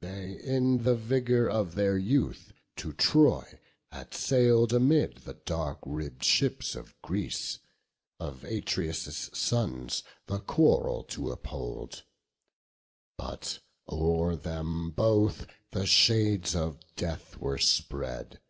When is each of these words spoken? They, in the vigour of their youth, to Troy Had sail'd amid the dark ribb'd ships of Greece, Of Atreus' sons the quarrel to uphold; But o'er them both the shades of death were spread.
They, 0.00 0.40
in 0.42 0.84
the 0.84 0.96
vigour 0.96 1.46
of 1.46 1.74
their 1.74 1.98
youth, 1.98 2.54
to 2.76 2.94
Troy 2.94 3.58
Had 3.92 4.14
sail'd 4.14 4.72
amid 4.72 5.18
the 5.18 5.34
dark 5.34 5.78
ribb'd 5.84 6.24
ships 6.24 6.74
of 6.74 6.94
Greece, 7.02 7.58
Of 8.18 8.44
Atreus' 8.44 9.28
sons 9.34 10.02
the 10.26 10.38
quarrel 10.38 11.02
to 11.12 11.30
uphold; 11.30 12.02
But 13.18 13.58
o'er 13.86 14.36
them 14.36 14.90
both 14.90 15.46
the 15.72 15.84
shades 15.84 16.56
of 16.56 16.78
death 16.96 17.36
were 17.36 17.58
spread. 17.58 18.40